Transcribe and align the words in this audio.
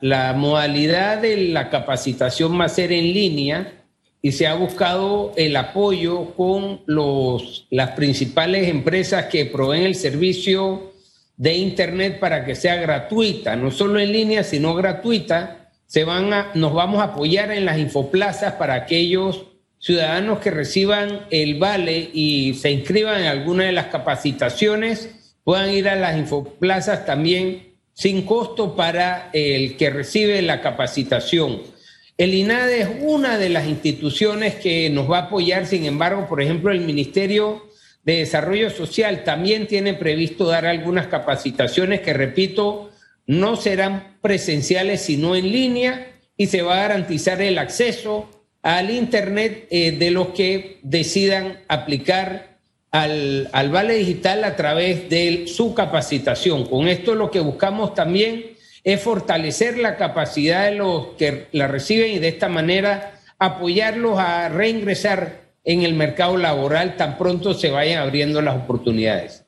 la 0.00 0.32
modalidad 0.32 1.18
de 1.18 1.48
la 1.48 1.70
capacitación 1.70 2.58
va 2.58 2.66
a 2.66 2.68
ser 2.68 2.92
en 2.92 3.12
línea 3.12 3.72
y 4.22 4.32
se 4.32 4.46
ha 4.46 4.54
buscado 4.54 5.32
el 5.36 5.56
apoyo 5.56 6.34
con 6.34 6.82
los, 6.86 7.66
las 7.70 7.90
principales 7.90 8.68
empresas 8.68 9.26
que 9.26 9.46
proveen 9.46 9.84
el 9.84 9.94
servicio 9.94 10.92
de 11.36 11.54
Internet 11.56 12.18
para 12.18 12.44
que 12.44 12.54
sea 12.54 12.76
gratuita, 12.76 13.56
no 13.56 13.70
solo 13.70 14.00
en 14.00 14.12
línea, 14.12 14.42
sino 14.42 14.74
gratuita. 14.74 15.70
Se 15.86 16.04
van 16.04 16.32
a, 16.32 16.50
nos 16.54 16.74
vamos 16.74 17.00
a 17.00 17.04
apoyar 17.04 17.50
en 17.52 17.64
las 17.64 17.78
infoplazas 17.78 18.54
para 18.54 18.74
aquellos 18.74 19.46
ciudadanos 19.78 20.40
que 20.40 20.50
reciban 20.50 21.26
el 21.30 21.58
vale 21.58 22.10
y 22.12 22.54
se 22.54 22.70
inscriban 22.70 23.20
en 23.20 23.28
alguna 23.28 23.64
de 23.64 23.72
las 23.72 23.86
capacitaciones, 23.86 25.32
puedan 25.44 25.70
ir 25.70 25.88
a 25.88 25.94
las 25.94 26.18
infoplazas 26.18 27.06
también 27.06 27.67
sin 27.98 28.22
costo 28.22 28.76
para 28.76 29.28
el 29.32 29.76
que 29.76 29.90
recibe 29.90 30.40
la 30.40 30.60
capacitación. 30.60 31.62
El 32.16 32.32
INADE 32.32 32.82
es 32.82 32.88
una 33.00 33.38
de 33.38 33.48
las 33.48 33.66
instituciones 33.66 34.54
que 34.54 34.88
nos 34.88 35.10
va 35.10 35.18
a 35.18 35.22
apoyar, 35.22 35.66
sin 35.66 35.84
embargo, 35.84 36.28
por 36.28 36.40
ejemplo, 36.40 36.70
el 36.70 36.82
Ministerio 36.82 37.66
de 38.04 38.18
Desarrollo 38.18 38.70
Social 38.70 39.24
también 39.24 39.66
tiene 39.66 39.94
previsto 39.94 40.46
dar 40.46 40.64
algunas 40.64 41.08
capacitaciones 41.08 42.00
que, 42.00 42.12
repito, 42.12 42.92
no 43.26 43.56
serán 43.56 44.16
presenciales 44.22 45.02
sino 45.02 45.34
en 45.34 45.50
línea 45.50 46.12
y 46.36 46.46
se 46.46 46.62
va 46.62 46.74
a 46.74 46.82
garantizar 46.82 47.42
el 47.42 47.58
acceso 47.58 48.30
al 48.62 48.90
Internet 48.92 49.66
eh, 49.70 49.90
de 49.90 50.12
los 50.12 50.28
que 50.28 50.78
decidan 50.84 51.62
aplicar 51.66 52.57
al, 52.90 53.48
al, 53.52 53.70
Vale 53.70 53.94
Digital 53.94 54.44
a 54.44 54.56
través 54.56 55.08
de 55.08 55.46
su 55.46 55.74
capacitación. 55.74 56.66
Con 56.66 56.88
esto 56.88 57.14
lo 57.14 57.30
que 57.30 57.40
buscamos 57.40 57.94
también 57.94 58.56
es 58.84 59.00
fortalecer 59.00 59.78
la 59.78 59.96
capacidad 59.96 60.64
de 60.64 60.76
los 60.76 61.08
que 61.18 61.46
la 61.52 61.66
reciben 61.66 62.12
y 62.12 62.18
de 62.18 62.28
esta 62.28 62.48
manera 62.48 63.14
apoyarlos 63.38 64.18
a 64.18 64.48
reingresar 64.48 65.48
en 65.64 65.82
el 65.82 65.94
mercado 65.94 66.36
laboral 66.36 66.96
tan 66.96 67.18
pronto 67.18 67.54
se 67.54 67.70
vayan 67.70 68.02
abriendo 68.02 68.40
las 68.40 68.56
oportunidades. 68.56 69.44